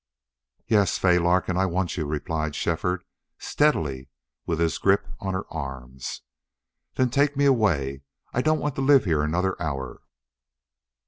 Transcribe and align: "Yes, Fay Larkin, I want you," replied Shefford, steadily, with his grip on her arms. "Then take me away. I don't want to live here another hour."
"Yes, 0.65 0.97
Fay 0.97 1.19
Larkin, 1.19 1.57
I 1.57 1.67
want 1.67 1.95
you," 1.95 2.07
replied 2.07 2.55
Shefford, 2.55 3.03
steadily, 3.37 4.09
with 4.47 4.59
his 4.59 4.79
grip 4.79 5.05
on 5.19 5.35
her 5.35 5.45
arms. 5.53 6.21
"Then 6.95 7.11
take 7.11 7.37
me 7.37 7.45
away. 7.45 8.01
I 8.33 8.41
don't 8.41 8.57
want 8.61 8.73
to 8.77 8.81
live 8.81 9.05
here 9.05 9.21
another 9.21 9.55
hour." 9.61 10.01